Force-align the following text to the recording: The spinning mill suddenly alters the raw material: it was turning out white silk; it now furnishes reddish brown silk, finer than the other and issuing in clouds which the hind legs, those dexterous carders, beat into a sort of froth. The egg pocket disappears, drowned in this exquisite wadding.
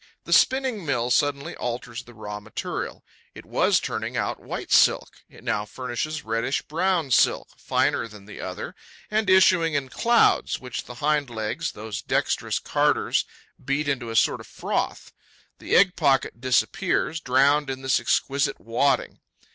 The 0.23 0.33
spinning 0.33 0.83
mill 0.83 1.11
suddenly 1.11 1.55
alters 1.55 2.01
the 2.05 2.15
raw 2.15 2.39
material: 2.39 3.05
it 3.35 3.45
was 3.45 3.79
turning 3.79 4.17
out 4.17 4.39
white 4.39 4.71
silk; 4.71 5.17
it 5.29 5.43
now 5.43 5.63
furnishes 5.63 6.23
reddish 6.23 6.63
brown 6.63 7.11
silk, 7.11 7.49
finer 7.55 8.07
than 8.07 8.25
the 8.25 8.41
other 8.41 8.73
and 9.11 9.29
issuing 9.29 9.75
in 9.75 9.89
clouds 9.89 10.59
which 10.59 10.85
the 10.85 10.95
hind 11.05 11.29
legs, 11.29 11.73
those 11.73 12.01
dexterous 12.01 12.57
carders, 12.57 13.25
beat 13.63 13.87
into 13.87 14.09
a 14.09 14.15
sort 14.15 14.39
of 14.39 14.47
froth. 14.47 15.13
The 15.59 15.75
egg 15.75 15.95
pocket 15.95 16.41
disappears, 16.41 17.19
drowned 17.19 17.69
in 17.69 17.83
this 17.83 17.99
exquisite 17.99 18.59
wadding. 18.59 19.19